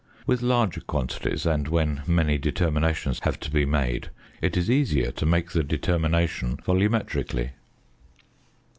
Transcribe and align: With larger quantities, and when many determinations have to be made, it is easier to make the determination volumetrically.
With 0.25 0.41
larger 0.41 0.81
quantities, 0.81 1.45
and 1.45 1.67
when 1.67 2.01
many 2.07 2.39
determinations 2.39 3.19
have 3.21 3.39
to 3.41 3.51
be 3.51 3.67
made, 3.67 4.09
it 4.41 4.57
is 4.57 4.67
easier 4.67 5.11
to 5.11 5.27
make 5.27 5.51
the 5.51 5.63
determination 5.63 6.57
volumetrically. 6.57 7.51